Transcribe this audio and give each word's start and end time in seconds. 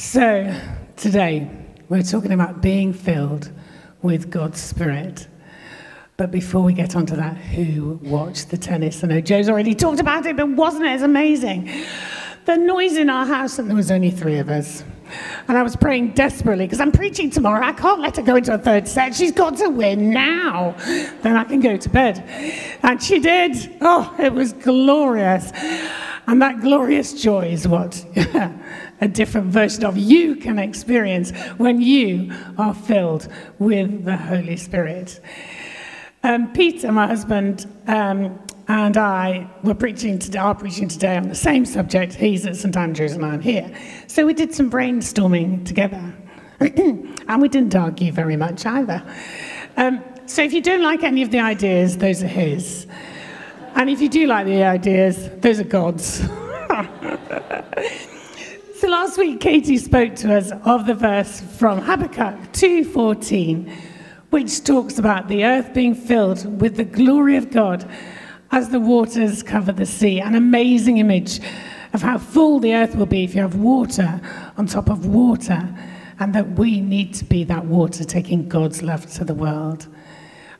So, 0.00 0.58
today 0.96 1.46
we're 1.90 2.02
talking 2.02 2.32
about 2.32 2.62
being 2.62 2.94
filled 2.94 3.52
with 4.00 4.30
God's 4.30 4.58
Spirit. 4.58 5.28
But 6.16 6.30
before 6.30 6.62
we 6.62 6.72
get 6.72 6.96
onto 6.96 7.14
that, 7.16 7.36
who 7.36 8.00
watched 8.02 8.48
the 8.48 8.56
tennis? 8.56 9.04
I 9.04 9.08
know 9.08 9.20
Joe's 9.20 9.50
already 9.50 9.74
talked 9.74 10.00
about 10.00 10.24
it, 10.24 10.38
but 10.38 10.48
wasn't 10.48 10.86
it 10.86 11.02
amazing? 11.02 11.70
The 12.46 12.56
noise 12.56 12.96
in 12.96 13.10
our 13.10 13.26
house, 13.26 13.58
and 13.58 13.68
there 13.68 13.76
was 13.76 13.90
only 13.90 14.10
three 14.10 14.38
of 14.38 14.48
us. 14.48 14.82
And 15.48 15.58
I 15.58 15.62
was 15.62 15.76
praying 15.76 16.12
desperately 16.12 16.64
because 16.64 16.80
I'm 16.80 16.92
preaching 16.92 17.28
tomorrow. 17.30 17.62
I 17.62 17.74
can't 17.74 18.00
let 18.00 18.16
her 18.16 18.22
go 18.22 18.36
into 18.36 18.54
a 18.54 18.58
third 18.58 18.88
set. 18.88 19.14
She's 19.14 19.32
got 19.32 19.58
to 19.58 19.68
win 19.68 20.10
now. 20.10 20.74
Then 21.20 21.36
I 21.36 21.44
can 21.44 21.60
go 21.60 21.76
to 21.76 21.88
bed. 21.90 22.24
And 22.82 23.02
she 23.02 23.20
did. 23.20 23.76
Oh, 23.82 24.16
it 24.18 24.32
was 24.32 24.54
glorious. 24.54 25.52
And 26.26 26.40
that 26.40 26.60
glorious 26.60 27.12
joy 27.20 27.48
is 27.48 27.68
what 27.68 28.02
a 29.00 29.08
different 29.08 29.48
version 29.48 29.84
of 29.84 29.96
you 29.96 30.36
can 30.36 30.58
experience 30.58 31.30
when 31.56 31.80
you 31.80 32.32
are 32.58 32.74
filled 32.74 33.28
with 33.58 34.04
the 34.04 34.16
Holy 34.16 34.56
Spirit. 34.56 35.20
Um, 36.22 36.52
Peter, 36.52 36.92
my 36.92 37.06
husband, 37.06 37.66
um, 37.86 38.38
and 38.68 38.96
I 38.96 39.50
were 39.64 39.74
preaching 39.74 40.18
today, 40.18 40.38
are 40.38 40.54
preaching 40.54 40.86
today 40.86 41.16
on 41.16 41.28
the 41.28 41.34
same 41.34 41.64
subject. 41.64 42.14
He's 42.14 42.46
at 42.46 42.56
St 42.56 42.76
Andrews 42.76 43.12
and 43.12 43.24
I'm 43.24 43.40
here. 43.40 43.74
So 44.06 44.26
we 44.26 44.34
did 44.34 44.54
some 44.54 44.70
brainstorming 44.70 45.66
together. 45.66 46.14
and 46.60 47.40
we 47.40 47.48
didn't 47.48 47.74
argue 47.74 48.12
very 48.12 48.36
much 48.36 48.66
either. 48.66 49.02
Um, 49.76 50.04
so 50.26 50.42
if 50.42 50.52
you 50.52 50.60
don't 50.60 50.82
like 50.82 51.02
any 51.02 51.22
of 51.22 51.30
the 51.30 51.40
ideas, 51.40 51.96
those 51.96 52.22
are 52.22 52.28
his. 52.28 52.86
And 53.74 53.88
if 53.88 54.00
you 54.00 54.08
do 54.08 54.26
like 54.26 54.46
the 54.46 54.62
ideas, 54.62 55.30
those 55.38 55.58
are 55.58 55.64
God's. 55.64 56.20
last 59.00 59.16
week, 59.16 59.40
Katie 59.40 59.78
spoke 59.78 60.14
to 60.14 60.36
us 60.36 60.52
of 60.66 60.84
the 60.84 60.92
verse 60.92 61.40
from 61.40 61.78
Habakkuk 61.78 62.52
2:14 62.52 63.72
which 64.28 64.62
talks 64.62 64.98
about 64.98 65.26
the 65.26 65.42
earth 65.42 65.72
being 65.72 65.94
filled 65.94 66.60
with 66.60 66.76
the 66.76 66.84
glory 66.84 67.36
of 67.36 67.50
God 67.50 67.88
as 68.52 68.68
the 68.68 68.78
waters 68.78 69.42
cover 69.42 69.72
the 69.72 69.86
sea. 69.86 70.20
An 70.20 70.34
amazing 70.34 70.98
image 70.98 71.40
of 71.94 72.02
how 72.02 72.18
full 72.18 72.60
the 72.60 72.74
earth 72.74 72.94
will 72.94 73.06
be 73.06 73.24
if 73.24 73.34
you 73.34 73.40
have 73.40 73.54
water 73.54 74.20
on 74.58 74.66
top 74.66 74.90
of 74.90 75.06
water, 75.06 75.66
and 76.18 76.34
that 76.34 76.58
we 76.58 76.82
need 76.82 77.14
to 77.14 77.24
be 77.24 77.42
that 77.44 77.64
water 77.64 78.04
taking 78.04 78.50
God's 78.50 78.82
love 78.82 79.10
to 79.14 79.24
the 79.24 79.32
world. 79.32 79.86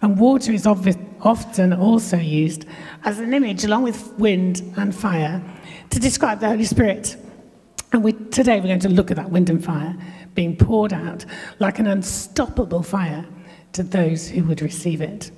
And 0.00 0.18
water 0.18 0.50
is 0.50 0.66
often 0.66 1.72
also 1.74 2.16
used 2.16 2.64
as 3.04 3.18
an 3.18 3.34
image, 3.34 3.64
along 3.64 3.82
with 3.82 4.18
wind 4.18 4.62
and 4.78 4.94
fire, 4.94 5.42
to 5.90 6.00
describe 6.00 6.40
the 6.40 6.48
Holy 6.48 6.64
Spirit. 6.64 7.18
And 7.92 8.04
we, 8.04 8.12
today 8.12 8.60
we're 8.60 8.68
going 8.68 8.80
to 8.80 8.88
look 8.88 9.10
at 9.10 9.16
that 9.16 9.30
wind 9.30 9.50
and 9.50 9.64
fire 9.64 9.96
being 10.34 10.56
poured 10.56 10.92
out 10.92 11.24
like 11.58 11.78
an 11.78 11.86
unstoppable 11.86 12.82
fire 12.82 13.26
to 13.72 13.82
those 13.82 14.28
who 14.28 14.44
would 14.44 14.62
receive 14.62 15.00
it. 15.00 15.30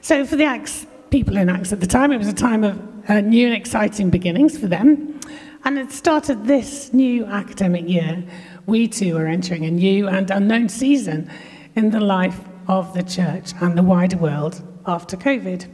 So, 0.00 0.24
for 0.24 0.36
the 0.36 0.44
Acts, 0.44 0.86
people 1.10 1.36
in 1.36 1.48
Acts 1.48 1.72
at 1.72 1.80
the 1.80 1.86
time, 1.86 2.12
it 2.12 2.18
was 2.18 2.28
a 2.28 2.32
time 2.32 2.62
of 2.62 2.80
uh, 3.08 3.20
new 3.20 3.46
and 3.46 3.56
exciting 3.56 4.10
beginnings 4.10 4.56
for 4.56 4.66
them. 4.66 5.18
And 5.64 5.78
it 5.78 5.90
started 5.90 6.44
this 6.44 6.92
new 6.92 7.24
academic 7.24 7.88
year. 7.88 8.22
We 8.66 8.86
too 8.86 9.16
are 9.16 9.26
entering 9.26 9.64
a 9.64 9.70
new 9.70 10.08
and 10.08 10.30
unknown 10.30 10.68
season 10.68 11.30
in 11.74 11.90
the 11.90 12.00
life 12.00 12.38
of 12.68 12.92
the 12.94 13.02
church 13.02 13.52
and 13.60 13.76
the 13.76 13.82
wider 13.82 14.16
world 14.16 14.62
after 14.86 15.16
COVID. 15.16 15.68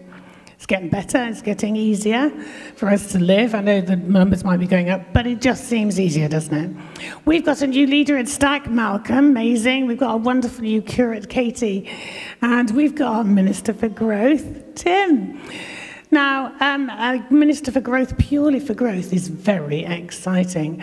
It's 0.61 0.67
getting 0.67 0.91
better, 0.91 1.25
it's 1.25 1.41
getting 1.41 1.75
easier 1.75 2.29
for 2.77 2.91
us 2.91 3.13
to 3.13 3.19
live. 3.19 3.55
I 3.55 3.63
know 3.63 3.81
the 3.81 3.97
numbers 3.97 4.45
might 4.45 4.59
be 4.59 4.67
going 4.67 4.91
up, 4.91 5.01
but 5.15 5.27
it 5.27 5.41
just 5.41 5.65
seems 5.65 5.99
easier, 5.99 6.29
doesn't 6.29 6.53
it? 6.55 7.11
We've 7.25 7.43
got 7.43 7.63
a 7.63 7.67
new 7.67 7.87
leader 7.87 8.19
at 8.19 8.29
Stack, 8.29 8.71
Malcolm, 8.71 9.31
amazing. 9.31 9.87
We've 9.87 9.97
got 9.97 10.13
a 10.13 10.19
wonderful 10.19 10.63
new 10.63 10.83
curate, 10.83 11.31
Katie, 11.31 11.91
and 12.43 12.71
we've 12.73 12.95
got 12.95 13.11
our 13.11 13.25
Minister 13.25 13.73
for 13.73 13.89
Growth, 13.89 14.75
Tim. 14.75 15.41
Now, 16.11 16.53
um, 16.61 16.91
a 16.91 17.27
Minister 17.31 17.73
for 17.73 17.81
Growth, 17.81 18.19
purely 18.19 18.61
for 18.61 18.75
growth, 18.75 19.15
is 19.15 19.29
very 19.29 19.87
exciting. 19.87 20.83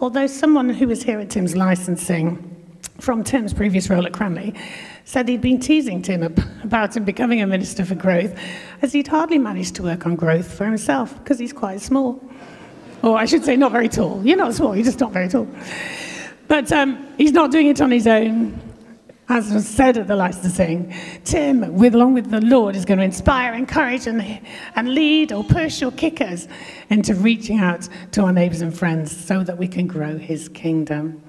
Although 0.00 0.26
someone 0.26 0.70
who 0.70 0.88
was 0.88 1.02
here 1.02 1.20
at 1.20 1.28
Tim's 1.28 1.54
licensing 1.54 2.54
from 2.98 3.22
Tim's 3.24 3.52
previous 3.52 3.90
role 3.90 4.06
at 4.06 4.14
Cranleigh 4.14 4.54
said 5.08 5.26
he'd 5.26 5.40
been 5.40 5.58
teasing 5.58 6.02
Tim 6.02 6.22
about 6.62 6.94
him 6.94 7.02
becoming 7.02 7.40
a 7.40 7.46
minister 7.46 7.82
for 7.82 7.94
growth, 7.94 8.38
as 8.82 8.92
he'd 8.92 9.08
hardly 9.08 9.38
managed 9.38 9.74
to 9.76 9.82
work 9.82 10.04
on 10.04 10.16
growth 10.16 10.52
for 10.52 10.66
himself 10.66 11.16
because 11.16 11.38
he's 11.38 11.54
quite 11.54 11.80
small. 11.80 12.22
Or 13.02 13.16
I 13.16 13.24
should 13.24 13.42
say, 13.42 13.56
not 13.56 13.72
very 13.72 13.88
tall. 13.88 14.22
You're 14.22 14.36
not 14.36 14.52
small, 14.52 14.76
you're 14.76 14.84
just 14.84 15.00
not 15.00 15.12
very 15.12 15.28
tall. 15.28 15.48
But 16.46 16.70
um, 16.72 17.06
he's 17.16 17.32
not 17.32 17.50
doing 17.50 17.68
it 17.68 17.80
on 17.80 17.90
his 17.90 18.06
own. 18.06 18.60
As 19.30 19.50
was 19.50 19.66
said 19.66 19.96
at 19.96 20.08
the 20.08 20.16
licensing, 20.16 20.94
Tim, 21.24 21.72
with, 21.72 21.94
along 21.94 22.12
with 22.12 22.30
the 22.30 22.42
Lord, 22.42 22.76
is 22.76 22.84
going 22.84 22.98
to 22.98 23.04
inspire, 23.04 23.54
encourage, 23.54 24.06
and, 24.06 24.22
and 24.76 24.94
lead 24.94 25.32
or 25.32 25.42
push 25.42 25.82
or 25.82 25.90
kick 25.90 26.20
us 26.20 26.46
into 26.90 27.14
reaching 27.14 27.60
out 27.60 27.88
to 28.12 28.24
our 28.24 28.32
neighbours 28.32 28.60
and 28.60 28.78
friends 28.78 29.16
so 29.16 29.42
that 29.42 29.56
we 29.56 29.68
can 29.68 29.86
grow 29.86 30.18
his 30.18 30.50
kingdom. 30.50 31.22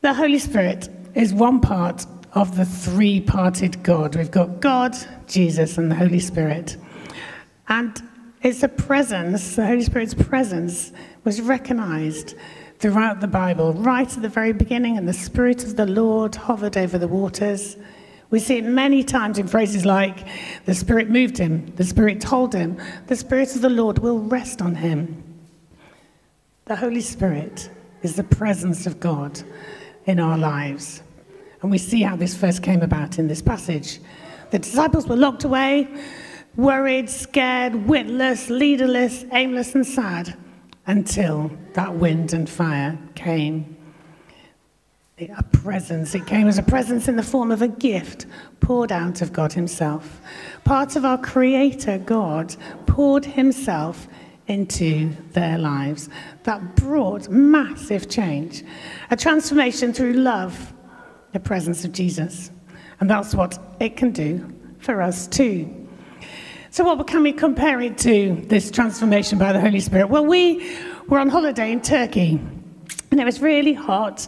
The 0.00 0.12
Holy 0.12 0.40
Spirit 0.40 0.88
is 1.14 1.32
one 1.32 1.60
part 1.60 2.04
of 2.32 2.56
the 2.56 2.64
three 2.64 3.20
parted 3.20 3.82
God. 3.82 4.16
We've 4.16 4.30
got 4.30 4.60
God, 4.60 4.96
Jesus, 5.26 5.78
and 5.78 5.90
the 5.90 5.94
Holy 5.94 6.20
Spirit. 6.20 6.76
And 7.68 8.00
it's 8.42 8.62
a 8.62 8.68
presence, 8.68 9.56
the 9.56 9.66
Holy 9.66 9.82
Spirit's 9.82 10.14
presence 10.14 10.92
was 11.24 11.40
recognized 11.40 12.34
throughout 12.78 13.20
the 13.20 13.26
Bible, 13.26 13.72
right 13.72 14.14
at 14.14 14.22
the 14.22 14.28
very 14.28 14.52
beginning, 14.52 14.98
and 14.98 15.08
the 15.08 15.12
Spirit 15.12 15.64
of 15.64 15.76
the 15.76 15.86
Lord 15.86 16.34
hovered 16.34 16.76
over 16.76 16.98
the 16.98 17.08
waters. 17.08 17.76
We 18.30 18.38
see 18.38 18.58
it 18.58 18.64
many 18.64 19.02
times 19.02 19.38
in 19.38 19.48
phrases 19.48 19.84
like, 19.84 20.28
the 20.66 20.74
Spirit 20.74 21.08
moved 21.08 21.38
him, 21.38 21.72
the 21.76 21.84
Spirit 21.84 22.20
told 22.20 22.54
him, 22.54 22.80
the 23.06 23.16
Spirit 23.16 23.54
of 23.54 23.62
the 23.62 23.70
Lord 23.70 24.00
will 24.00 24.18
rest 24.18 24.60
on 24.60 24.74
him. 24.74 25.22
The 26.66 26.76
Holy 26.76 27.00
Spirit 27.00 27.70
is 28.02 28.16
the 28.16 28.24
presence 28.24 28.86
of 28.86 29.00
God 29.00 29.40
in 30.04 30.20
our 30.20 30.36
lives. 30.36 31.02
And 31.66 31.70
we 31.72 31.78
see 31.78 32.02
how 32.02 32.14
this 32.14 32.36
first 32.36 32.62
came 32.62 32.80
about 32.80 33.18
in 33.18 33.26
this 33.26 33.42
passage. 33.42 33.98
The 34.52 34.60
disciples 34.60 35.08
were 35.08 35.16
locked 35.16 35.42
away, 35.42 35.88
worried, 36.54 37.10
scared, 37.10 37.74
witless, 37.88 38.48
leaderless, 38.48 39.24
aimless, 39.32 39.74
and 39.74 39.84
sad 39.84 40.36
until 40.86 41.50
that 41.72 41.92
wind 41.92 42.34
and 42.34 42.48
fire 42.48 42.96
came. 43.16 43.76
A 45.18 45.42
presence. 45.42 46.14
It 46.14 46.24
came 46.24 46.46
as 46.46 46.56
a 46.56 46.62
presence 46.62 47.08
in 47.08 47.16
the 47.16 47.24
form 47.24 47.50
of 47.50 47.62
a 47.62 47.68
gift 47.68 48.26
poured 48.60 48.92
out 48.92 49.20
of 49.20 49.32
God 49.32 49.52
Himself. 49.52 50.20
Part 50.62 50.94
of 50.94 51.04
our 51.04 51.18
Creator, 51.18 51.98
God, 51.98 52.54
poured 52.86 53.24
Himself 53.24 54.06
into 54.46 55.10
their 55.32 55.58
lives. 55.58 56.10
That 56.44 56.76
brought 56.76 57.28
massive 57.28 58.08
change, 58.08 58.62
a 59.10 59.16
transformation 59.16 59.92
through 59.92 60.12
love 60.12 60.72
the 61.36 61.40
presence 61.40 61.84
of 61.84 61.92
Jesus. 61.92 62.50
And 62.98 63.10
that's 63.10 63.34
what 63.34 63.58
it 63.78 63.94
can 63.94 64.10
do 64.10 64.50
for 64.78 65.02
us 65.02 65.26
too. 65.26 65.86
So, 66.70 66.82
what 66.82 67.06
can 67.06 67.22
we 67.22 67.32
compare 67.32 67.78
it 67.82 67.98
to, 67.98 68.42
this 68.46 68.70
transformation 68.70 69.38
by 69.38 69.52
the 69.52 69.60
Holy 69.60 69.80
Spirit? 69.80 70.08
Well, 70.08 70.24
we 70.24 70.74
were 71.08 71.18
on 71.18 71.28
holiday 71.28 71.72
in 71.72 71.82
Turkey, 71.82 72.40
and 73.10 73.20
it 73.20 73.24
was 73.24 73.42
really 73.42 73.74
hot 73.74 74.26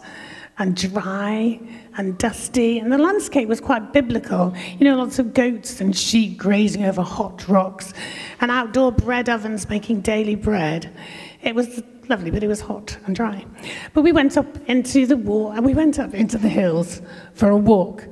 and 0.59 0.77
dry 0.77 1.59
and 1.97 2.19
dusty, 2.19 2.79
and 2.79 2.93
the 2.93 2.99
landscape 2.99 3.49
was 3.49 3.61
quite 3.61 3.95
biblical. 3.95 4.55
You 4.79 4.85
know, 4.85 4.97
lots 4.97 5.19
of 5.19 5.33
goats 5.33 5.81
and 5.81 5.97
sheep 5.97 6.37
grazing 6.37 6.85
over 6.85 7.01
hot 7.01 7.49
rocks, 7.49 7.95
and 8.43 8.51
outdoor 8.51 8.93
bread 8.93 9.31
ovens 9.31 9.67
making 9.71 10.03
daily 10.03 10.35
bread. 10.35 10.95
It 11.43 11.55
was 11.55 11.83
lovely, 12.09 12.31
but 12.31 12.43
it 12.43 12.49
was 12.49 12.61
hot 12.61 12.97
and 13.07 13.15
dry. 13.15 13.45
But 13.93 14.03
we 14.03 14.13
went 14.13 14.37
up 14.37 14.47
into 14.69 15.07
the 15.07 15.17
wall, 15.17 15.53
and 15.53 15.65
we 15.65 15.75
went 15.75 15.99
up 15.99 16.15
into 16.15 16.39
the 16.39 16.49
hills 16.49 17.03
for 17.35 17.49
a 17.49 17.57
walk. 17.57 18.05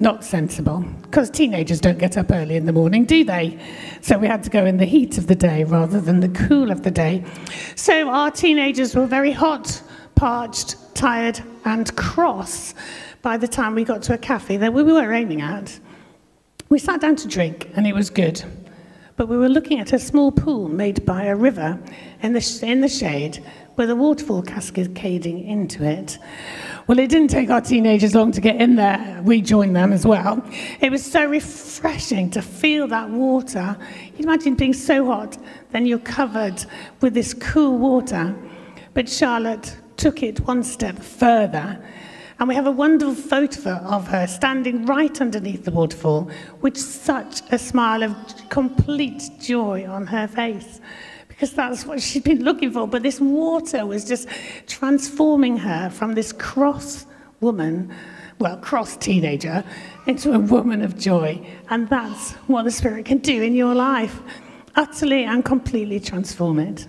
Not 0.00 0.24
sensible, 0.24 0.80
because 1.02 1.30
teenagers 1.30 1.80
don't 1.80 1.98
get 1.98 2.18
up 2.18 2.32
early 2.32 2.56
in 2.56 2.66
the 2.66 2.72
morning, 2.72 3.04
do 3.04 3.22
they? 3.22 3.58
So 4.00 4.18
we 4.18 4.26
had 4.26 4.42
to 4.44 4.50
go 4.50 4.64
in 4.64 4.78
the 4.78 4.84
heat 4.84 5.16
of 5.16 5.28
the 5.28 5.36
day 5.36 5.62
rather 5.62 6.00
than 6.00 6.20
the 6.20 6.28
cool 6.28 6.72
of 6.72 6.82
the 6.82 6.90
day. 6.90 7.24
So 7.76 8.08
our 8.08 8.30
teenagers 8.30 8.96
were 8.96 9.06
very 9.06 9.30
hot, 9.30 9.80
parched, 10.16 10.76
tired, 10.94 11.40
and 11.64 11.94
cross 11.96 12.74
by 13.22 13.36
the 13.36 13.46
time 13.46 13.76
we 13.76 13.84
got 13.84 14.02
to 14.02 14.14
a 14.14 14.18
cafe 14.18 14.56
that 14.56 14.72
we 14.72 14.82
were 14.82 15.12
aiming 15.12 15.40
at. 15.40 15.78
We 16.68 16.80
sat 16.80 17.00
down 17.00 17.14
to 17.16 17.28
drink, 17.28 17.70
and 17.76 17.86
it 17.86 17.94
was 17.94 18.10
good 18.10 18.42
but 19.16 19.28
we 19.28 19.36
were 19.36 19.48
looking 19.48 19.78
at 19.78 19.92
a 19.92 19.98
small 19.98 20.32
pool 20.32 20.68
made 20.68 21.04
by 21.04 21.24
a 21.24 21.36
river 21.36 21.78
in 22.22 22.32
the, 22.32 22.60
in 22.62 22.80
the 22.80 22.88
shade 22.88 23.44
with 23.76 23.90
a 23.90 23.96
waterfall 23.96 24.42
cascading 24.42 25.46
into 25.46 25.84
it. 25.84 26.18
Well, 26.86 26.98
it 26.98 27.08
didn't 27.08 27.28
take 27.28 27.48
our 27.50 27.60
teenagers 27.60 28.14
long 28.14 28.32
to 28.32 28.40
get 28.40 28.60
in 28.60 28.76
there. 28.76 29.20
We 29.24 29.40
joined 29.40 29.76
them 29.76 29.92
as 29.92 30.06
well. 30.06 30.44
It 30.80 30.90
was 30.90 31.04
so 31.04 31.24
refreshing 31.24 32.30
to 32.30 32.42
feel 32.42 32.88
that 32.88 33.08
water. 33.10 33.76
You 34.16 34.24
imagine 34.24 34.54
being 34.54 34.72
so 34.74 35.06
hot, 35.06 35.38
then 35.70 35.86
you're 35.86 35.98
covered 35.98 36.64
with 37.00 37.14
this 37.14 37.34
cool 37.34 37.78
water. 37.78 38.34
But 38.94 39.08
Charlotte 39.08 39.76
took 39.96 40.22
it 40.22 40.40
one 40.40 40.62
step 40.62 40.98
further. 40.98 41.82
And 42.38 42.48
we 42.48 42.54
have 42.54 42.66
a 42.66 42.70
wonderful 42.70 43.14
photo 43.14 43.74
of 43.76 44.08
her 44.08 44.26
standing 44.26 44.86
right 44.86 45.20
underneath 45.20 45.64
the 45.64 45.70
waterfall 45.70 46.30
with 46.60 46.76
such 46.76 47.42
a 47.50 47.58
smile 47.58 48.02
of 48.02 48.16
complete 48.48 49.22
joy 49.40 49.86
on 49.88 50.06
her 50.06 50.26
face 50.26 50.80
because 51.28 51.52
that's 51.52 51.84
what 51.84 52.00
she'd 52.00 52.24
been 52.24 52.44
looking 52.44 52.70
for. 52.70 52.86
But 52.86 53.02
this 53.02 53.20
water 53.20 53.84
was 53.84 54.04
just 54.04 54.28
transforming 54.66 55.56
her 55.56 55.90
from 55.90 56.14
this 56.14 56.32
cross 56.32 57.06
woman, 57.40 57.92
well, 58.38 58.56
cross 58.58 58.96
teenager, 58.96 59.64
into 60.06 60.32
a 60.32 60.38
woman 60.38 60.82
of 60.82 60.98
joy. 60.98 61.44
And 61.68 61.88
that's 61.88 62.32
what 62.46 62.62
the 62.64 62.70
Spirit 62.70 63.06
can 63.06 63.18
do 63.18 63.42
in 63.42 63.54
your 63.54 63.74
life 63.74 64.20
utterly 64.74 65.24
and 65.24 65.44
completely 65.44 66.00
transform 66.00 66.58
it. 66.58 66.86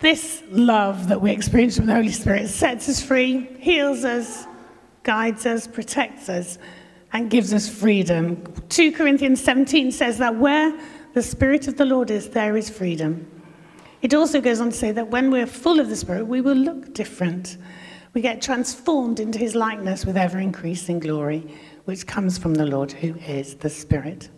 This 0.00 0.42
love 0.50 1.08
that 1.08 1.20
we 1.20 1.30
experience 1.30 1.76
from 1.76 1.84
the 1.84 1.94
Holy 1.94 2.10
Spirit 2.10 2.48
sets 2.48 2.88
us 2.88 3.02
free, 3.02 3.50
heals 3.58 4.02
us, 4.02 4.46
guides 5.02 5.44
us, 5.44 5.66
protects 5.66 6.30
us, 6.30 6.58
and 7.12 7.28
gives 7.28 7.52
us 7.52 7.68
freedom. 7.68 8.42
2 8.70 8.92
Corinthians 8.92 9.42
17 9.44 9.92
says 9.92 10.16
that 10.16 10.36
where 10.36 10.78
the 11.12 11.22
Spirit 11.22 11.68
of 11.68 11.76
the 11.76 11.84
Lord 11.84 12.10
is, 12.10 12.30
there 12.30 12.56
is 12.56 12.70
freedom. 12.70 13.30
It 14.00 14.14
also 14.14 14.40
goes 14.40 14.58
on 14.58 14.70
to 14.70 14.76
say 14.76 14.90
that 14.92 15.08
when 15.08 15.30
we're 15.30 15.46
full 15.46 15.78
of 15.78 15.90
the 15.90 15.96
Spirit, 15.96 16.26
we 16.26 16.40
will 16.40 16.56
look 16.56 16.94
different. 16.94 17.58
We 18.14 18.22
get 18.22 18.40
transformed 18.40 19.20
into 19.20 19.38
his 19.38 19.54
likeness 19.54 20.06
with 20.06 20.16
ever 20.16 20.38
increasing 20.38 20.98
glory, 20.98 21.54
which 21.84 22.06
comes 22.06 22.38
from 22.38 22.54
the 22.54 22.64
Lord 22.64 22.90
who 22.90 23.16
is 23.16 23.56
the 23.56 23.68
Spirit. 23.68 24.30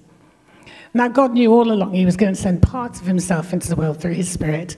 Now, 0.95 1.09
God 1.09 1.33
knew 1.33 1.51
all 1.53 1.73
along 1.73 1.95
he 1.95 2.05
was 2.05 2.17
going 2.19 2.35
to 2.35 2.41
send 2.41 2.61
parts 2.61 3.01
of 3.01 3.07
himself 3.07 3.55
into 3.55 3.67
the 3.69 3.77
world 3.77 3.99
through 3.99 4.13
his 4.13 4.31
Spirit, 4.31 4.77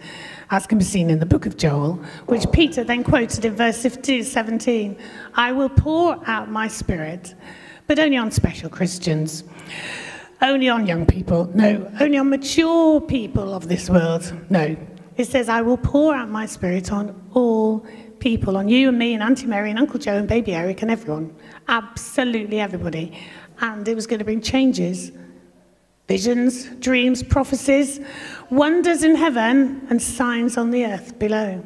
as 0.51 0.65
can 0.65 0.79
be 0.79 0.85
seen 0.85 1.11
in 1.11 1.19
the 1.19 1.27
book 1.27 1.45
of 1.45 1.57
Joel, 1.57 1.95
which 2.27 2.45
Peter 2.53 2.85
then 2.85 3.03
quoted 3.03 3.45
in 3.45 3.57
verse 3.57 3.83
15, 3.83 4.23
17 4.23 4.97
I 5.35 5.51
will 5.51 5.69
pour 5.69 6.23
out 6.29 6.49
my 6.49 6.69
Spirit, 6.69 7.35
but 7.89 7.99
only 7.99 8.17
on 8.17 8.31
special 8.31 8.71
Christians, 8.71 9.43
only 10.41 10.69
on 10.69 10.87
young 10.87 11.05
people, 11.05 11.51
no, 11.53 11.91
only 12.01 12.17
on 12.17 12.31
mature 12.31 13.01
people 13.01 13.53
of 13.53 13.67
this 13.67 13.91
world, 13.91 14.33
no. 14.51 14.77
It 15.17 15.27
says, 15.27 15.49
I 15.49 15.63
will 15.63 15.79
pour 15.79 16.15
out 16.15 16.29
my 16.29 16.47
Spirit 16.47 16.93
on 16.93 17.29
all 17.35 17.85
people, 18.21 18.57
on 18.57 18.69
you 18.69 18.89
and 18.91 18.99
me 18.99 19.15
and 19.15 19.23
Auntie 19.23 19.47
Mary 19.47 19.71
and 19.71 19.81
Uncle 19.81 19.99
Joe 19.99 20.19
and 20.19 20.29
Baby 20.29 20.55
Eric 20.55 20.83
and 20.83 20.93
everyone, 20.93 21.35
absolutely 21.67 22.61
everybody. 22.61 23.19
And 23.61 23.87
it 23.89 23.97
was 23.97 24.07
going 24.07 24.21
to 24.21 24.25
bring 24.25 24.41
changes 24.41 25.11
visions, 26.07 26.67
dreams, 26.81 27.23
prophecies, 27.23 28.01
wonders 28.51 29.03
in 29.03 29.15
heaven, 29.15 29.87
and 29.91 30.01
signs 30.01 30.57
on 30.57 30.71
the 30.71 30.85
earth 30.85 31.19
below. 31.19 31.65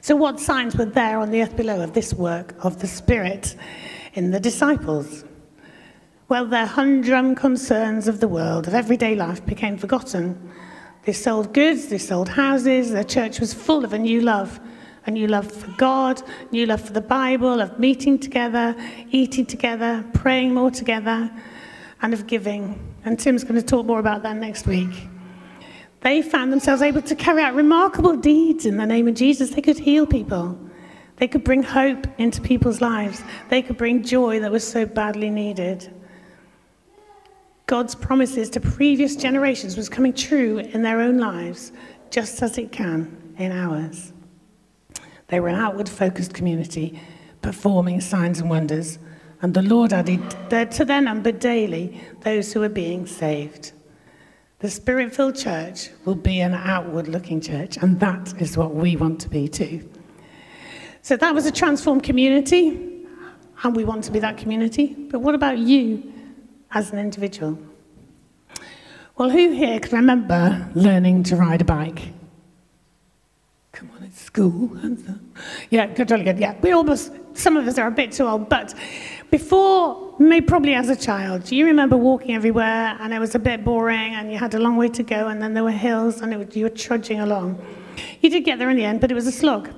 So, 0.00 0.16
what 0.16 0.40
signs 0.40 0.76
were 0.76 0.86
there 0.86 1.18
on 1.18 1.30
the 1.30 1.42
earth 1.42 1.56
below 1.56 1.82
of 1.82 1.92
this 1.92 2.14
work 2.14 2.54
of 2.64 2.80
the 2.80 2.86
Spirit 2.86 3.56
in 4.14 4.30
the 4.30 4.40
disciples? 4.40 5.24
Well, 6.28 6.46
their 6.46 6.66
humdrum 6.66 7.34
concerns 7.34 8.06
of 8.08 8.20
the 8.20 8.28
world, 8.28 8.66
of 8.66 8.74
everyday 8.74 9.14
life, 9.14 9.44
became 9.44 9.78
forgotten. 9.78 10.52
They 11.04 11.12
sold 11.12 11.54
goods, 11.54 11.88
they 11.88 11.98
sold 11.98 12.28
houses, 12.28 12.90
their 12.90 13.04
church 13.04 13.40
was 13.40 13.54
full 13.54 13.84
of 13.84 13.92
a 13.92 13.98
new 13.98 14.20
love 14.20 14.60
a 15.08 15.10
new 15.10 15.26
love 15.26 15.50
for 15.50 15.70
God, 15.78 16.22
new 16.52 16.66
love 16.66 16.82
for 16.82 16.92
the 16.92 17.00
Bible, 17.00 17.62
of 17.62 17.78
meeting 17.78 18.18
together, 18.18 18.76
eating 19.10 19.46
together, 19.46 20.04
praying 20.12 20.52
more 20.52 20.70
together, 20.70 21.30
and 22.02 22.12
of 22.12 22.26
giving. 22.26 22.78
And 23.08 23.18
Tim's 23.18 23.42
going 23.42 23.54
to 23.54 23.62
talk 23.62 23.86
more 23.86 24.00
about 24.00 24.22
that 24.24 24.36
next 24.36 24.66
week. 24.66 25.08
They 26.02 26.20
found 26.20 26.52
themselves 26.52 26.82
able 26.82 27.00
to 27.00 27.14
carry 27.14 27.42
out 27.42 27.54
remarkable 27.54 28.14
deeds 28.14 28.66
in 28.66 28.76
the 28.76 28.84
name 28.84 29.08
of 29.08 29.14
Jesus. 29.14 29.48
They 29.48 29.62
could 29.62 29.78
heal 29.78 30.06
people. 30.06 30.60
They 31.16 31.26
could 31.26 31.42
bring 31.42 31.62
hope 31.62 32.06
into 32.18 32.42
people's 32.42 32.82
lives. 32.82 33.22
They 33.48 33.62
could 33.62 33.78
bring 33.78 34.02
joy 34.02 34.40
that 34.40 34.52
was 34.52 34.62
so 34.62 34.84
badly 34.84 35.30
needed. 35.30 35.90
God's 37.64 37.94
promises 37.94 38.50
to 38.50 38.60
previous 38.60 39.16
generations 39.16 39.78
was 39.78 39.88
coming 39.88 40.12
true 40.12 40.58
in 40.58 40.82
their 40.82 41.00
own 41.00 41.16
lives, 41.16 41.72
just 42.10 42.42
as 42.42 42.58
it 42.58 42.72
can 42.72 43.34
in 43.38 43.52
ours. 43.52 44.12
They 45.28 45.40
were 45.40 45.48
an 45.48 45.54
outward 45.54 45.88
focused 45.88 46.34
community, 46.34 47.00
performing 47.40 48.02
signs 48.02 48.38
and 48.38 48.50
wonders 48.50 48.98
and 49.40 49.54
the 49.54 49.62
Lord 49.62 49.92
added 49.92 50.20
to 50.50 50.84
their 50.84 51.00
number 51.00 51.32
daily 51.32 52.00
those 52.20 52.52
who 52.52 52.60
were 52.60 52.68
being 52.68 53.06
saved. 53.06 53.72
The 54.60 54.68
spirit 54.68 55.14
filled 55.14 55.36
church 55.36 55.90
will 56.04 56.16
be 56.16 56.40
an 56.40 56.54
outward 56.54 57.06
looking 57.06 57.40
church, 57.40 57.76
and 57.76 58.00
that 58.00 58.34
is 58.40 58.56
what 58.56 58.74
we 58.74 58.96
want 58.96 59.20
to 59.20 59.28
be 59.28 59.46
too. 59.46 59.88
So 61.02 61.16
that 61.16 61.32
was 61.32 61.46
a 61.46 61.52
transformed 61.52 62.02
community, 62.02 63.04
and 63.62 63.76
we 63.76 63.84
want 63.84 64.02
to 64.04 64.10
be 64.10 64.18
that 64.18 64.36
community. 64.36 64.94
But 64.94 65.20
what 65.20 65.36
about 65.36 65.58
you 65.58 66.12
as 66.72 66.90
an 66.92 66.98
individual? 66.98 67.56
Well, 69.16 69.30
who 69.30 69.52
here 69.52 69.78
can 69.80 69.96
remember 69.96 70.68
learning 70.74 71.22
to 71.24 71.36
ride 71.36 71.60
a 71.60 71.64
bike? 71.64 72.08
Come 73.72 73.90
on, 73.96 74.02
it's 74.02 74.20
school. 74.20 74.76
Yeah, 75.70 75.86
good, 75.86 76.10
really 76.10 76.24
good. 76.24 76.38
Yeah, 76.38 76.56
we 76.60 76.72
almost, 76.72 77.12
some 77.38 77.56
of 77.56 77.66
us 77.66 77.78
are 77.78 77.86
a 77.86 77.90
bit 77.90 78.12
too 78.12 78.24
old, 78.24 78.48
but 78.48 78.74
before, 79.30 80.14
maybe 80.18 80.44
probably 80.46 80.74
as 80.74 80.88
a 80.88 80.96
child, 80.96 81.50
you 81.52 81.66
remember 81.66 81.96
walking 81.96 82.34
everywhere 82.34 82.96
and 83.00 83.12
it 83.12 83.18
was 83.18 83.34
a 83.34 83.38
bit 83.38 83.64
boring 83.64 84.14
and 84.14 84.32
you 84.32 84.38
had 84.38 84.54
a 84.54 84.58
long 84.58 84.76
way 84.76 84.88
to 84.88 85.02
go 85.02 85.28
and 85.28 85.40
then 85.40 85.54
there 85.54 85.64
were 85.64 85.70
hills 85.70 86.20
and 86.20 86.36
was, 86.36 86.56
you 86.56 86.64
were 86.64 86.70
trudging 86.70 87.20
along. 87.20 87.62
You 88.20 88.30
did 88.30 88.44
get 88.44 88.58
there 88.58 88.70
in 88.70 88.76
the 88.76 88.84
end, 88.84 89.00
but 89.00 89.10
it 89.10 89.14
was 89.14 89.26
a 89.26 89.32
slog. 89.32 89.70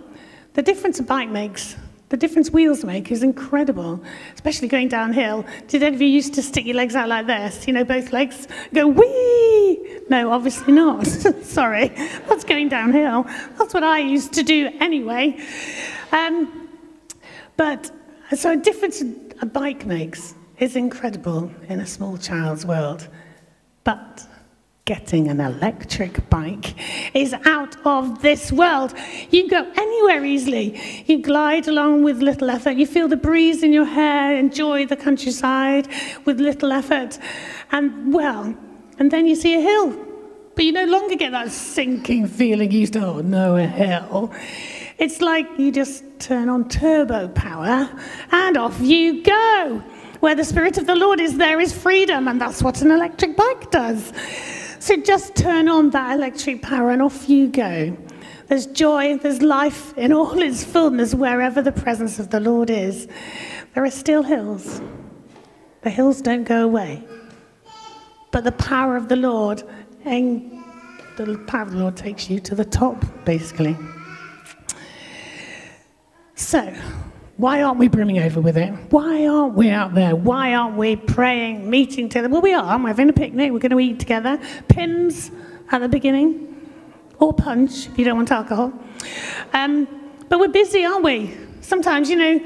The 0.55 0.63
difference 0.63 0.99
a 1.01 1.03
bike 1.03 1.29
makes, 1.29 1.77
the 2.11 2.17
difference 2.17 2.51
wheels 2.51 2.85
make 2.85 3.13
is 3.13 3.23
incredible, 3.23 4.03
especially 4.35 4.67
going 4.69 4.89
downhill. 4.89 5.45
Did 5.69 5.83
any 5.83 5.95
of 5.95 6.03
you 6.03 6.09
used 6.09 6.35
to 6.35 6.43
stick 6.43 6.67
your 6.67 6.77
legs 6.77 6.97
out 6.97 7.09
like 7.09 7.27
this? 7.27 7.67
You 7.69 7.73
know, 7.73 7.85
both 7.85 8.13
legs 8.13 8.49
go 8.75 8.89
wee? 8.89 10.01
No, 10.09 10.33
obviously 10.33 10.73
not. 10.73 11.07
Sorry, 11.43 11.89
that's 12.29 12.43
going 12.43 12.69
downhill. 12.69 13.25
That's 13.59 13.73
what 13.73 13.85
I 13.85 14.01
used 14.01 14.33
to 14.33 14.43
do 14.43 14.71
anyway. 14.81 15.39
Um, 16.11 16.60
but 17.61 17.91
so 18.35 18.53
a 18.53 18.57
difference 18.57 19.03
a 19.43 19.45
bike 19.45 19.85
makes 19.85 20.35
is 20.61 20.77
incredible 20.77 21.53
in 21.69 21.81
a 21.81 21.87
small 21.87 22.17
child's 22.17 22.65
world. 22.65 23.07
But 23.85 24.27
getting 24.87 25.29
an 25.29 25.41
electric 25.41 26.31
bike 26.31 26.75
is 27.15 27.35
out 27.45 27.77
of 27.85 28.23
this 28.23 28.51
world. 28.51 28.95
You 29.29 29.47
go 29.51 29.71
anywhere 29.77 30.25
easily. 30.25 31.05
You 31.05 31.21
glide 31.21 31.69
along 31.69 32.03
with 32.03 32.23
little 32.23 32.49
effort. 32.49 32.79
You 32.79 32.87
feel 32.87 33.09
the 33.09 33.19
breeze 33.19 33.63
in 33.63 33.75
your 33.75 33.85
hair, 33.85 34.35
enjoy 34.39 34.87
the 34.87 34.97
countryside 34.97 35.87
with 36.25 36.41
little 36.41 36.73
effort. 36.73 37.19
And 37.73 38.15
well, 38.15 38.57
and 38.99 39.11
then 39.11 39.27
you 39.27 39.35
see 39.35 39.55
a 39.55 39.61
hill. 39.61 40.07
But 40.55 40.65
you 40.65 40.73
no 40.73 40.87
longer 40.87 41.15
get 41.15 41.33
that 41.33 41.51
sinking 41.51 42.27
feeling 42.27 42.71
you 42.71 42.81
used 42.81 42.95
to, 42.95 43.05
oh 43.05 43.21
no, 43.21 43.57
a 43.57 43.67
hill. 43.67 44.33
It's 45.01 45.23
like 45.23 45.47
you 45.59 45.73
just 45.73 46.05
turn 46.19 46.51
on 46.51 46.69
turbo 46.69 47.29
power 47.29 47.89
and 48.33 48.57
off 48.59 48.79
you 48.83 49.23
go. 49.23 49.83
Where 50.21 50.35
the 50.35 50.45
Spirit 50.45 50.77
of 50.77 50.87
the 50.87 50.95
Lord 50.95 51.21
is, 51.21 51.39
there 51.39 51.59
is 51.59 51.73
freedom, 51.73 52.29
and 52.29 52.39
that's 52.39 52.63
what 52.63 52.83
an 52.83 52.91
electric 52.91 53.35
bike 53.35 53.71
does. 53.71 54.13
So 54.79 54.99
just 54.99 55.35
turn 55.35 55.71
on 55.71 55.89
that 55.91 56.17
electric 56.17 56.61
power 56.61 56.91
and 56.91 57.01
off 57.01 57.31
you 57.31 57.49
go. 57.49 57.97
There's 58.49 58.67
joy, 58.67 59.17
there's 59.17 59.41
life 59.41 59.97
in 59.97 60.13
all 60.13 60.39
its 60.39 60.65
fullness 60.65 61.15
wherever 61.15 61.63
the 61.63 61.73
presence 61.73 62.19
of 62.19 62.29
the 62.29 62.41
Lord 62.41 62.69
is. 62.69 63.09
There 63.75 63.85
are 63.85 63.91
still 63.91 64.23
hills. 64.23 64.83
The 65.81 65.89
hills 65.89 66.21
don't 66.21 66.45
go 66.45 66.63
away. 66.63 67.03
But 68.33 68.45
the 68.45 68.53
power 68.53 68.97
of 68.97 69.09
the 69.09 69.17
Lord, 69.17 69.63
and 70.05 70.63
the 71.17 71.39
power 71.47 71.63
of 71.63 71.71
the 71.71 71.79
Lord 71.79 71.97
takes 71.97 72.29
you 72.29 72.39
to 72.41 72.55
the 72.55 72.67
top, 72.67 73.03
basically. 73.25 73.79
So, 76.41 76.75
why 77.37 77.63
aren't 77.63 77.79
we 77.79 77.87
brimming 77.87 78.19
over 78.19 78.41
with 78.41 78.57
it? 78.57 78.73
Why 78.91 79.27
aren't 79.27 79.55
we 79.55 79.69
out 79.69 79.95
there? 79.95 80.17
Why 80.17 80.55
aren't 80.55 80.75
we 80.79 80.97
praying, 80.97 81.69
meeting 81.69 82.09
together? 82.09 82.31
Well, 82.31 82.41
we 82.41 82.55
are. 82.55 82.79
We're 82.79 82.89
having 82.89 83.11
a 83.11 83.13
picnic. 83.13 83.53
We're 83.53 83.59
going 83.59 83.71
to 83.73 83.79
eat 83.79 84.01
together. 84.01 84.41
Pimm's 84.67 85.31
at 85.71 85.83
the 85.83 85.89
beginning, 85.89 86.67
or 87.19 87.35
punch 87.35 87.89
if 87.89 87.99
you 87.99 88.07
don't 88.07 88.17
want 88.17 88.33
alcohol. 88.33 88.73
Um, 89.53 89.87
but 90.31 90.41
we're 90.41 90.49
busy, 90.49 90.83
aren't 90.83 91.05
we? 91.05 91.37
Sometimes, 91.61 92.09
you 92.09 92.17
know, 92.17 92.41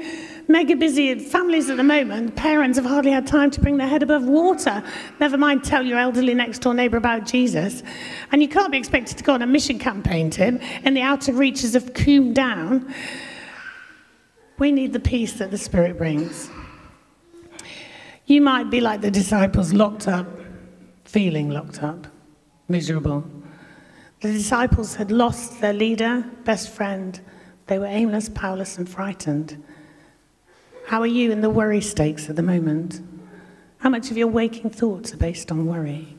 mega 0.49 0.75
busy 0.75 1.17
families 1.17 1.69
at 1.69 1.77
the 1.77 1.83
moment, 1.83 2.35
parents 2.35 2.77
have 2.77 2.85
hardly 2.85 3.11
had 3.11 3.25
time 3.25 3.49
to 3.51 3.61
bring 3.61 3.77
their 3.77 3.87
head 3.87 4.03
above 4.03 4.25
water. 4.25 4.83
Never 5.21 5.37
mind 5.37 5.63
tell 5.63 5.83
your 5.83 5.99
elderly 5.99 6.33
next 6.33 6.59
door 6.59 6.73
neighbour 6.73 6.97
about 6.97 7.25
Jesus. 7.25 7.81
And 8.33 8.41
you 8.41 8.49
can't 8.49 8.73
be 8.73 8.77
expected 8.77 9.17
to 9.17 9.23
go 9.23 9.33
on 9.33 9.41
a 9.41 9.47
mission 9.47 9.79
campaign, 9.79 10.29
Tim, 10.29 10.59
in 10.83 10.93
the 10.95 11.01
outer 11.01 11.31
reaches 11.31 11.75
of 11.75 11.93
Combe 11.93 12.33
Down. 12.33 12.93
We 14.57 14.71
need 14.71 14.93
the 14.93 14.99
peace 14.99 15.33
that 15.33 15.51
the 15.51 15.57
Spirit 15.57 15.97
brings. 15.97 16.49
You 18.25 18.41
might 18.41 18.69
be 18.69 18.79
like 18.79 19.01
the 19.01 19.11
disciples, 19.11 19.73
locked 19.73 20.07
up, 20.07 20.27
feeling 21.03 21.49
locked 21.49 21.83
up, 21.83 22.07
miserable. 22.69 23.25
The 24.21 24.31
disciples 24.31 24.95
had 24.95 25.11
lost 25.11 25.59
their 25.59 25.73
leader, 25.73 26.25
best 26.45 26.69
friend. 26.69 27.19
They 27.67 27.77
were 27.77 27.85
aimless, 27.85 28.29
powerless, 28.29 28.77
and 28.77 28.87
frightened. 28.87 29.61
How 30.87 31.01
are 31.01 31.07
you 31.07 31.31
in 31.31 31.41
the 31.41 31.49
worry 31.49 31.81
stakes 31.81 32.29
at 32.29 32.37
the 32.37 32.41
moment? 32.41 33.01
How 33.79 33.89
much 33.89 34.09
of 34.09 34.17
your 34.17 34.27
waking 34.27 34.69
thoughts 34.69 35.13
are 35.13 35.17
based 35.17 35.51
on 35.51 35.65
worry? 35.65 36.15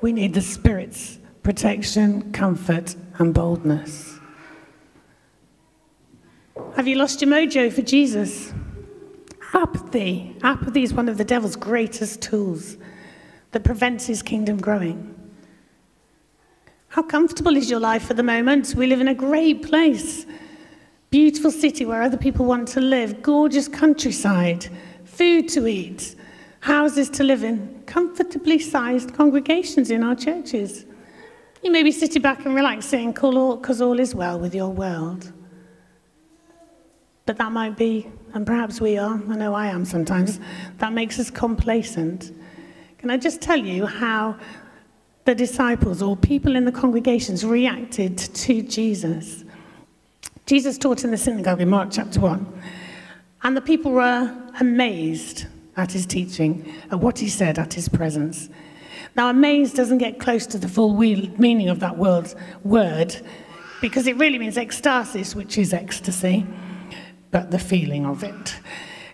We 0.00 0.12
need 0.12 0.34
the 0.34 0.40
Spirit's 0.40 1.18
protection, 1.42 2.32
comfort, 2.32 2.94
and 3.18 3.34
boldness. 3.34 4.20
Have 6.76 6.88
you 6.88 6.96
lost 6.96 7.20
your 7.20 7.30
mojo 7.30 7.70
for 7.70 7.82
Jesus? 7.82 8.54
Apathy. 9.52 10.34
Apathy 10.42 10.82
is 10.82 10.94
one 10.94 11.06
of 11.06 11.18
the 11.18 11.24
devil's 11.24 11.54
greatest 11.54 12.22
tools 12.22 12.78
that 13.50 13.62
prevents 13.62 14.06
his 14.06 14.22
kingdom 14.22 14.56
growing. 14.56 15.14
How 16.88 17.02
comfortable 17.02 17.56
is 17.58 17.68
your 17.68 17.78
life 17.78 18.10
at 18.10 18.16
the 18.16 18.22
moment? 18.22 18.74
We 18.74 18.86
live 18.86 19.02
in 19.02 19.08
a 19.08 19.14
great 19.14 19.62
place. 19.62 20.24
Beautiful 21.10 21.50
city 21.50 21.84
where 21.84 22.02
other 22.02 22.16
people 22.16 22.46
want 22.46 22.68
to 22.68 22.80
live, 22.80 23.20
gorgeous 23.20 23.68
countryside, 23.68 24.66
food 25.04 25.50
to 25.50 25.66
eat, 25.66 26.16
houses 26.60 27.10
to 27.10 27.22
live 27.22 27.44
in, 27.44 27.82
comfortably 27.84 28.58
sized 28.58 29.12
congregations 29.12 29.90
in 29.90 30.02
our 30.02 30.16
churches. 30.16 30.86
You 31.62 31.70
may 31.70 31.82
be 31.82 31.92
sitting 31.92 32.22
back 32.22 32.46
and 32.46 32.54
relaxing 32.54 33.12
because 33.12 33.82
all 33.82 34.00
is 34.00 34.14
well 34.14 34.40
with 34.40 34.54
your 34.54 34.70
world. 34.70 35.32
But 37.24 37.38
that 37.38 37.52
might 37.52 37.76
be, 37.76 38.08
and 38.34 38.44
perhaps 38.44 38.80
we 38.80 38.98
are, 38.98 39.20
I 39.28 39.36
know 39.36 39.54
I 39.54 39.68
am 39.68 39.84
sometimes, 39.84 40.40
that 40.78 40.92
makes 40.92 41.18
us 41.20 41.30
complacent. 41.30 42.32
Can 42.98 43.10
I 43.10 43.16
just 43.16 43.40
tell 43.40 43.56
you 43.56 43.86
how 43.86 44.36
the 45.24 45.34
disciples 45.34 46.02
or 46.02 46.16
people 46.16 46.56
in 46.56 46.64
the 46.64 46.72
congregations 46.72 47.44
reacted 47.44 48.18
to 48.18 48.62
Jesus? 48.62 49.44
Jesus 50.46 50.76
taught 50.78 51.04
in 51.04 51.12
the 51.12 51.16
synagogue 51.16 51.60
in 51.60 51.68
Mark 51.68 51.90
chapter 51.92 52.18
1, 52.18 52.62
and 53.44 53.56
the 53.56 53.60
people 53.60 53.92
were 53.92 54.36
amazed 54.58 55.46
at 55.76 55.92
his 55.92 56.06
teaching, 56.06 56.74
at 56.90 56.98
what 56.98 57.18
he 57.20 57.28
said, 57.28 57.58
at 57.58 57.72
his 57.72 57.88
presence. 57.88 58.48
Now, 59.16 59.30
amazed 59.30 59.76
doesn't 59.76 59.98
get 59.98 60.18
close 60.18 60.46
to 60.48 60.58
the 60.58 60.68
full 60.68 60.96
meaning 60.96 61.68
of 61.68 61.78
that 61.80 61.96
word, 61.96 63.16
because 63.80 64.06
it 64.08 64.16
really 64.16 64.38
means 64.38 64.56
ecstasis, 64.56 65.36
which 65.36 65.56
is 65.56 65.72
ecstasy, 65.72 66.46
but 67.32 67.50
the 67.50 67.58
feeling 67.58 68.06
of 68.06 68.22
it. 68.22 68.60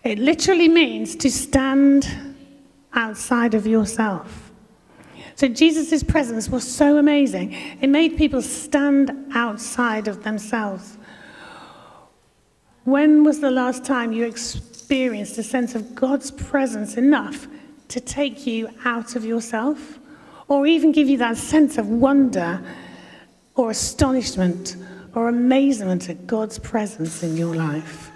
It 0.05 0.19
literally 0.19 0.69
means 0.69 1.17
to 1.17 1.31
stand 1.31 2.37
outside 2.93 3.55
of 3.55 3.67
yourself. 3.67 4.51
So 5.37 5.49
Jesus' 5.49 6.03
presence 6.03 6.49
was 6.49 6.69
so 6.69 6.99
amazing. 6.99 7.53
It 7.81 7.89
made 7.89 8.17
people 8.17 8.43
stand 8.43 9.13
outside 9.35 10.09
of 10.09 10.25
themselves. 10.25 10.99
When 12.85 13.23
was 13.23 13.41
the 13.41 13.51
last 13.51 13.85
time 13.85 14.13
you 14.13 14.25
experienced 14.25 15.39
a 15.39 15.43
sense 15.43 15.75
of 15.75 15.95
God's 15.95 16.31
presence 16.31 16.97
enough 16.97 17.47
to 17.89 18.01
take 18.01 18.47
you 18.47 18.69
out 18.85 19.15
of 19.15 19.25
yourself, 19.25 19.99
or 20.49 20.67
even 20.67 20.93
give 20.93 21.09
you 21.09 21.19
that 21.19 21.37
sense 21.37 21.79
of 21.79 21.89
wonder 21.89 22.61
or 23.55 23.71
astonishment 23.71 24.77
or 25.15 25.29
amazement 25.29 26.09
at 26.09 26.27
God's 26.27 26.59
presence 26.59 27.23
in 27.23 27.37
your 27.37 27.55
life. 27.55 28.11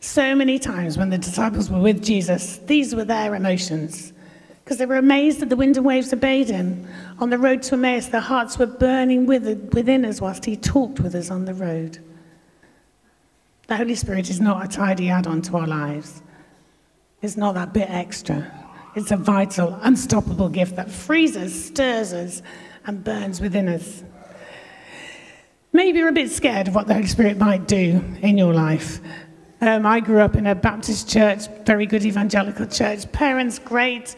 So 0.00 0.34
many 0.34 0.58
times 0.58 0.96
when 0.96 1.10
the 1.10 1.18
disciples 1.18 1.70
were 1.70 1.80
with 1.80 2.04
Jesus, 2.04 2.58
these 2.58 2.94
were 2.94 3.04
their 3.04 3.34
emotions 3.34 4.12
because 4.68 4.76
they 4.76 4.86
were 4.86 4.96
amazed 4.96 5.40
that 5.40 5.48
the 5.48 5.56
wind 5.56 5.78
and 5.78 5.86
waves 5.86 6.12
obeyed 6.12 6.50
him. 6.50 6.86
On 7.20 7.30
the 7.30 7.38
road 7.38 7.62
to 7.62 7.74
Emmaus, 7.74 8.08
their 8.08 8.20
hearts 8.20 8.58
were 8.58 8.66
burning 8.66 9.24
within 9.24 10.04
us 10.04 10.20
whilst 10.20 10.44
he 10.44 10.56
talked 10.56 11.00
with 11.00 11.14
us 11.14 11.30
on 11.30 11.46
the 11.46 11.54
road. 11.54 11.98
The 13.66 13.76
Holy 13.76 13.94
Spirit 13.94 14.28
is 14.28 14.42
not 14.42 14.62
a 14.62 14.68
tidy 14.68 15.08
add 15.08 15.26
on 15.26 15.40
to 15.42 15.56
our 15.56 15.66
lives. 15.66 16.22
It's 17.22 17.38
not 17.38 17.54
that 17.54 17.72
bit 17.72 17.88
extra. 17.88 18.52
It's 18.94 19.10
a 19.10 19.16
vital, 19.16 19.78
unstoppable 19.80 20.50
gift 20.50 20.76
that 20.76 20.90
frees 20.90 21.34
us, 21.34 21.54
stirs 21.54 22.12
us, 22.12 22.42
and 22.84 23.02
burns 23.02 23.40
within 23.40 23.68
us. 23.68 24.04
Maybe 25.72 25.98
you're 25.98 26.08
a 26.08 26.12
bit 26.12 26.30
scared 26.30 26.68
of 26.68 26.74
what 26.74 26.86
the 26.86 26.94
Holy 26.94 27.06
Spirit 27.06 27.38
might 27.38 27.68
do 27.68 28.02
in 28.22 28.38
your 28.38 28.54
life. 28.54 29.00
Um, 29.60 29.84
I 29.84 30.00
grew 30.00 30.20
up 30.20 30.34
in 30.36 30.46
a 30.46 30.54
Baptist 30.54 31.10
church, 31.10 31.48
very 31.66 31.84
good 31.84 32.04
evangelical 32.04 32.66
church. 32.66 33.10
Parents, 33.12 33.58
great. 33.58 34.16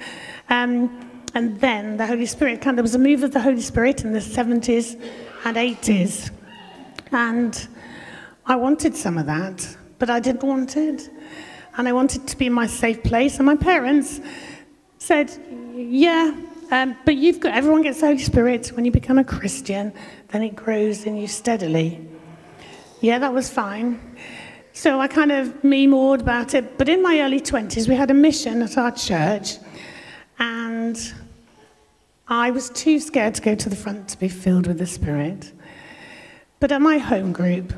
Um, 0.49 1.25
and 1.35 1.59
then 1.61 1.97
the 1.97 2.07
Holy 2.07 2.27
Spirit, 2.27 2.61
kind 2.61 2.75
of, 2.75 2.77
there 2.77 2.83
was 2.83 2.95
a 2.95 2.99
move 2.99 3.23
of 3.23 3.33
the 3.33 3.41
Holy 3.41 3.61
Spirit 3.61 4.05
in 4.05 4.13
the 4.13 4.21
70s 4.21 5.01
and 5.45 5.57
80s. 5.57 6.31
And 7.11 7.69
I 8.47 8.57
wanted 8.57 8.95
some 8.95 9.19
of 9.19 9.27
that, 9.27 9.77
but 9.99 10.11
I 10.11 10.21
didn't 10.21 10.43
want 10.43 10.77
it 10.77 11.11
and 11.77 11.89
I 11.89 11.93
wanted 11.93 12.27
to 12.29 12.37
be 12.37 12.47
in 12.47 12.53
my 12.53 12.67
safe 12.67 13.03
place. 13.03 13.39
And 13.39 13.47
my 13.47 13.57
parents 13.57 14.21
said, 14.99 15.33
Yeah, 15.75 16.37
um, 16.71 16.97
but 17.05 17.17
you've 17.17 17.41
got, 17.41 17.55
everyone 17.55 17.83
gets 17.83 18.01
the 18.01 18.07
Holy 18.07 18.19
Spirit. 18.19 18.69
When 18.69 18.85
you 18.85 18.91
become 18.91 19.19
a 19.19 19.25
Christian, 19.25 19.93
then 20.29 20.43
it 20.43 20.55
grows 20.55 21.05
in 21.05 21.17
you 21.17 21.27
steadily. 21.27 22.07
Yeah, 23.01 23.19
that 23.19 23.33
was 23.33 23.51
fine. 23.51 24.17
So 24.73 25.01
I 25.01 25.09
kind 25.09 25.33
of 25.33 25.65
memored 25.65 26.21
about 26.21 26.55
it. 26.55 26.79
But 26.79 26.89
in 26.89 27.03
my 27.03 27.21
early 27.21 27.41
20s, 27.41 27.89
we 27.89 27.95
had 27.95 28.11
a 28.11 28.15
mission 28.15 28.63
at 28.63 28.79
our 28.79 28.93
church, 28.93 29.57
and 30.39 31.13
I 32.29 32.51
was 32.51 32.71
too 32.71 33.01
scared 33.01 33.35
to 33.35 33.43
go 33.43 33.55
to 33.55 33.69
the 33.69 33.77
front 33.77 34.09
to 34.09 34.19
be 34.19 34.29
filled 34.29 34.67
with 34.67 34.79
the 34.79 34.87
Spirit. 34.87 35.53
But 36.61 36.73
at 36.73 36.81
my 36.81 36.99
home 36.99 37.33
group, 37.33 37.73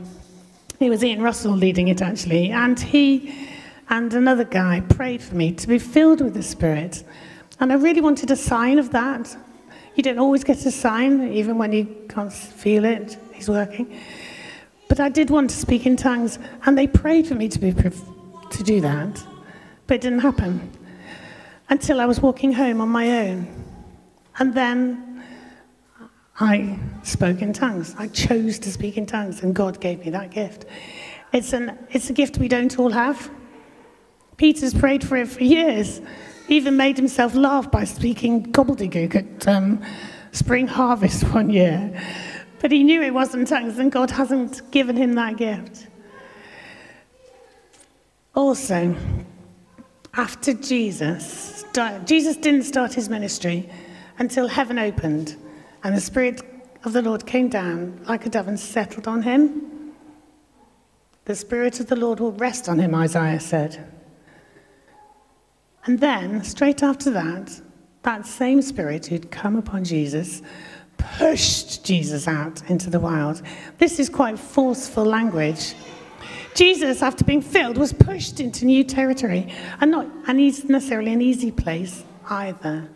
it 0.81 0.91
was 0.91 1.03
Ian 1.03 1.23
Russell 1.23 1.53
leading 1.53 1.89
it 1.89 2.03
actually, 2.03 2.51
and 2.51 2.79
he 2.79 3.49
and 3.89 4.13
another 4.13 4.45
guy 4.45 4.81
prayed 4.81 5.23
for 5.23 5.35
me 5.35 5.53
to 5.53 5.69
be 5.69 5.79
filled 5.79 6.21
with 6.21 6.35
the 6.35 6.43
Spirit. 6.43 7.05
And 7.61 7.73
I 7.73 7.77
really 7.77 8.01
wanted 8.01 8.31
a 8.31 8.37
sign 8.37 8.79
of 8.79 8.91
that. 8.91 9.37
You 9.95 10.03
don't 10.03 10.19
always 10.19 10.43
get 10.45 10.65
a 10.65 10.71
sign, 10.71 11.33
even 11.33 11.59
when 11.59 11.73
you 11.73 11.87
can't 12.09 12.33
feel 12.33 12.85
it, 12.85 13.17
He's 13.33 13.49
working. 13.49 13.99
But 14.89 15.01
I 15.01 15.09
did 15.09 15.31
want 15.31 15.51
to 15.51 15.57
speak 15.57 15.87
in 15.87 15.97
tongues, 15.97 16.39
and 16.67 16.77
they 16.77 16.87
prayed 16.87 17.27
for 17.27 17.35
me 17.35 17.49
to, 17.49 17.59
be, 17.59 17.73
to 17.73 18.63
do 18.63 18.81
that. 18.81 19.23
But 19.87 19.95
it 19.95 20.01
didn't 20.01 20.21
happen 20.21 20.71
until 21.69 22.01
I 22.01 22.07
was 22.07 22.21
walking 22.21 22.53
home 22.53 22.81
on 22.81 22.89
my 22.89 23.21
own. 23.21 23.47
And 24.39 24.55
then 24.55 25.25
I 26.39 26.79
spoke 27.03 27.43
in 27.43 27.53
tongues. 27.53 27.95
I 27.99 28.09
chose 28.09 28.59
to 28.61 28.71
speak 28.71 28.97
in 28.97 29.07
tongues, 29.07 29.43
and 29.43 29.55
God 29.55 29.81
gave 29.81 30.01
me 30.01 30.11
that 30.11 30.31
gift. 30.31 30.65
It's, 31.33 31.53
an, 31.53 31.79
it's 31.91 32.11
a 32.11 32.13
gift 32.13 32.39
we 32.39 32.49
don't 32.49 32.79
all 32.79 32.91
have. 32.91 33.31
Peter's 34.37 34.75
prayed 34.75 35.03
for 35.07 35.17
it 35.17 35.29
for 35.29 35.43
years. 35.45 36.01
Even 36.49 36.77
made 36.77 36.97
himself 36.97 37.35
laugh 37.35 37.71
by 37.71 37.85
speaking 37.85 38.53
gobbledygook 38.53 39.15
at 39.15 39.49
um, 39.49 39.83
spring 40.33 40.67
harvest 40.67 41.23
one 41.35 41.51
year. 41.51 42.01
But 42.61 42.71
he 42.73 42.85
knew 42.85 43.03
it 43.03 43.15
wasn't 43.15 43.49
tongues, 43.49 43.79
and 43.79 43.91
God 43.91 44.11
hasn't 44.11 44.71
given 44.71 44.97
him 44.97 45.15
that 45.15 45.37
gift. 45.37 45.89
Also, 48.35 48.97
after 50.15 50.55
Jesus, 50.55 51.65
Jesus 52.05 52.37
didn't 52.37 52.63
start 52.65 52.95
his 52.95 53.09
ministry 53.09 53.69
until 54.19 54.49
heaven 54.49 54.79
opened 54.79 55.37
and 55.85 55.97
the 55.97 56.01
Spirit 56.01 56.43
of 56.85 56.93
the 56.93 57.03
Lord 57.03 57.27
came 57.27 57.49
down 57.49 58.01
like 58.09 58.27
a 58.27 58.29
dove 58.29 58.49
and 58.49 58.59
settled 58.59 59.09
on 59.09 59.23
him. 59.23 59.93
The 61.25 61.35
Spirit 61.35 61.81
of 61.81 61.87
the 61.87 61.97
Lord 61.97 62.21
will 62.21 62.33
rest 62.33 62.69
on 62.69 62.79
him, 62.79 62.95
Isaiah 62.95 63.41
said. 63.41 64.02
And 65.85 65.99
then, 65.99 66.45
straight 66.45 66.83
after 66.83 67.11
that, 67.11 67.61
that 68.03 68.27
same 68.27 68.63
spirit 68.63 69.07
who'd 69.07 69.31
come 69.31 69.57
upon 69.57 69.85
Jesus 69.85 70.43
pushed 70.97 71.85
Jesus 71.85 72.29
out 72.29 72.63
into 72.71 72.91
the 72.91 73.01
wild. 73.01 73.43
This 73.79 73.99
is 73.99 74.09
quite 74.09 74.39
forceful 74.39 75.05
language. 75.05 75.75
Jesus, 76.55 77.03
after 77.03 77.25
being 77.25 77.43
filled, 77.43 77.79
was 77.79 77.93
pushed 77.93 78.39
into 78.39 78.67
new 78.67 78.85
territory, 78.85 79.53
and 79.81 79.91
not 79.91 80.07
and 80.27 80.39
necessarily 80.69 81.13
an 81.13 81.23
easy 81.23 81.51
place 81.51 82.05
either. 82.29 82.89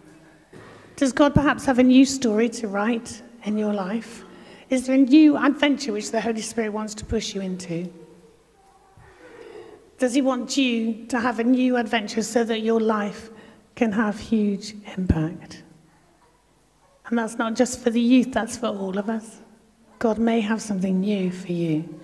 Does 0.97 1.13
God 1.13 1.35
perhaps 1.35 1.65
have 1.65 1.79
a 1.79 1.83
new 1.83 2.05
story 2.05 2.49
to 2.51 2.69
write 2.69 3.23
in 3.45 3.59
your 3.59 3.73
life? 3.73 4.25
Is 4.71 4.87
there 4.87 4.95
a 4.95 4.99
new 4.99 5.37
adventure 5.37 5.93
which 5.93 6.11
the 6.11 6.21
Holy 6.21 6.41
Spirit 6.41 6.73
wants 6.73 6.95
to 6.95 7.05
push 7.05 7.35
you 7.35 7.41
into? 7.41 7.93
Does 9.99 10.15
He 10.15 10.23
want 10.23 10.57
you 10.57 11.07
to 11.07 11.21
have 11.21 11.39
a 11.39 11.45
new 11.45 11.77
adventure 11.77 12.23
so 12.23 12.45
that 12.45 12.61
your 12.61 12.81
life 12.81 13.31
can 13.75 13.93
have 13.93 14.19
huge 14.19 14.75
impact? 14.97 15.63
And 17.07 17.19
that's 17.19 17.37
not 17.37 17.55
just 17.55 17.81
for 17.81 17.91
the 17.91 18.01
youth, 18.01 18.33
that's 18.33 18.57
for 18.57 18.69
all 18.69 18.99
of 18.99 19.09
us. 19.09 19.41
God 19.99 20.19
may 20.19 20.41
have 20.41 20.61
something 20.61 21.01
new 21.01 21.31
for 21.31 21.53
you. 21.53 22.01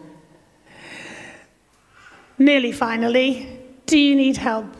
Nearly 2.38 2.72
finally, 2.72 3.60
do 3.86 3.98
you 3.98 4.16
need 4.16 4.36
help 4.36 4.74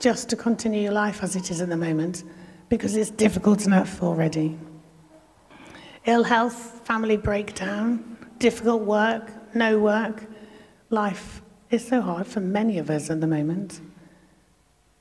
just 0.00 0.28
to 0.30 0.36
continue 0.36 0.82
your 0.82 0.92
life 0.92 1.22
as 1.22 1.36
it 1.36 1.50
is 1.50 1.60
at 1.60 1.68
the 1.68 1.76
moment? 1.76 2.24
because 2.68 2.96
it's 2.96 3.10
difficult 3.10 3.66
enough 3.66 4.02
already. 4.02 4.58
Ill 6.06 6.24
health, 6.24 6.80
family 6.84 7.16
breakdown, 7.16 8.16
difficult 8.38 8.82
work, 8.82 9.30
no 9.54 9.78
work. 9.78 10.24
Life 10.90 11.42
is 11.70 11.86
so 11.86 12.00
hard 12.00 12.26
for 12.26 12.40
many 12.40 12.78
of 12.78 12.90
us 12.90 13.10
at 13.10 13.20
the 13.20 13.26
moment. 13.26 13.80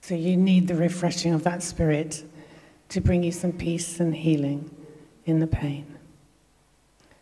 So 0.01 0.15
you 0.15 0.37
need 0.37 0.67
the 0.67 0.75
refreshing 0.75 1.33
of 1.33 1.43
that 1.43 1.63
spirit 1.63 2.23
to 2.89 3.01
bring 3.01 3.23
you 3.23 3.31
some 3.31 3.51
peace 3.51 3.99
and 3.99 4.15
healing 4.15 4.69
in 5.25 5.39
the 5.39 5.47
pain. 5.47 5.97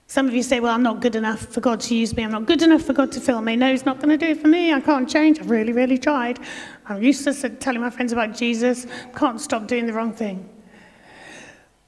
Some 0.07 0.27
of 0.27 0.35
you 0.35 0.43
say, 0.43 0.59
Well, 0.59 0.73
I'm 0.73 0.83
not 0.83 1.01
good 1.01 1.15
enough 1.15 1.47
for 1.47 1.61
God 1.61 1.79
to 1.81 1.95
use 1.95 2.15
me. 2.15 2.23
I'm 2.23 2.31
not 2.31 2.45
good 2.45 2.61
enough 2.61 2.83
for 2.83 2.93
God 2.93 3.11
to 3.13 3.19
fill 3.19 3.41
me. 3.41 3.55
No, 3.55 3.71
He's 3.71 3.85
not 3.85 3.99
going 3.99 4.09
to 4.09 4.23
do 4.23 4.31
it 4.31 4.39
for 4.39 4.47
me. 4.47 4.71
I 4.71 4.79
can't 4.79 5.09
change. 5.09 5.39
I've 5.39 5.49
really, 5.49 5.73
really 5.73 5.97
tried. 5.97 6.39
I'm 6.85 7.01
useless 7.01 7.43
at 7.43 7.59
telling 7.59 7.81
my 7.81 7.89
friends 7.89 8.11
about 8.11 8.35
Jesus. 8.35 8.85
Can't 9.15 9.41
stop 9.41 9.67
doing 9.67 9.87
the 9.87 9.93
wrong 9.93 10.13
thing. 10.13 10.47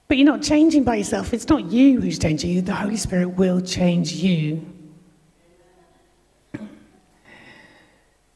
But 0.08 0.18
you're 0.18 0.26
not 0.26 0.42
changing 0.42 0.84
by 0.84 0.96
yourself. 0.96 1.34
It's 1.34 1.48
not 1.48 1.66
you 1.66 2.02
who's 2.02 2.18
changing 2.18 2.50
you. 2.50 2.62
The 2.62 2.74
Holy 2.74 2.98
Spirit 2.98 3.30
will 3.30 3.62
change 3.62 4.14
you. 4.14 4.66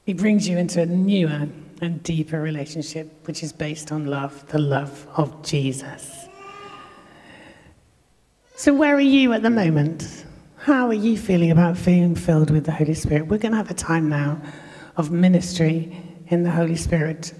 He 0.05 0.13
brings 0.13 0.48
you 0.48 0.58
into 0.58 0.81
a 0.81 0.86
newer 0.86 1.48
and 1.81 2.03
deeper 2.03 2.41
relationship, 2.41 3.27
which 3.27 3.43
is 3.43 3.53
based 3.53 3.91
on 3.91 4.05
love, 4.05 4.48
the 4.48 4.60
love 4.60 5.08
of 5.15 5.43
Jesus. 5.43 6.27
So, 8.55 8.74
where 8.74 8.96
are 8.96 9.00
you 9.00 9.34
at 9.34 9.41
the 9.41 9.50
moment? 9.50 10.25
How 10.58 10.88
are 10.88 10.93
you 10.93 11.17
feeling 11.17 11.50
about 11.50 11.84
being 11.84 12.15
filled 12.15 12.51
with 12.51 12.65
the 12.65 12.72
Holy 12.72 12.93
Spirit? 12.93 13.27
We're 13.27 13.39
going 13.39 13.53
to 13.53 13.58
have 13.58 13.72
a 13.72 13.75
time 13.75 14.10
now 14.10 14.39
of 14.98 15.10
ministry 15.10 15.98
in 16.27 16.43
the 16.43 16.51
Holy 16.51 16.75
Spirit 16.75 17.34